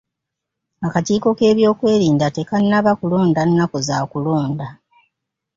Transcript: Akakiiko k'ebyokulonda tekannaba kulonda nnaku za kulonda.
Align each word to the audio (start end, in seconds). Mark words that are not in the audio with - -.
Akakiiko 0.87 1.29
k'ebyokulonda 1.37 2.27
tekannaba 2.35 2.91
kulonda 2.99 3.41
nnaku 3.45 3.77
za 3.87 3.97
kulonda. 4.11 4.67